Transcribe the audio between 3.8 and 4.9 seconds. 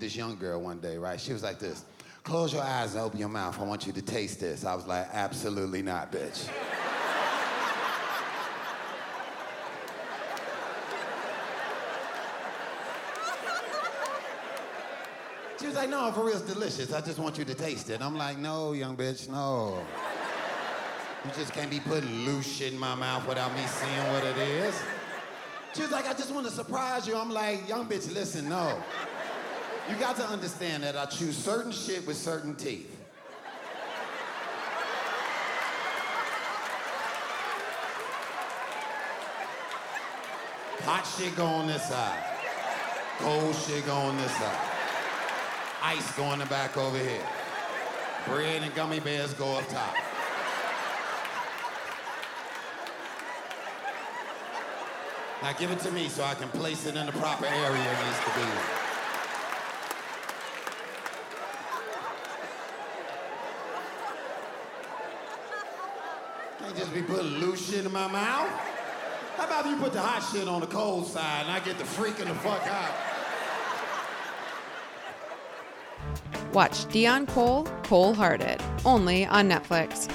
you to taste this. I was